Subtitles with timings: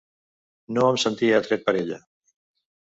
[0.77, 2.05] No em sentia atret per ella.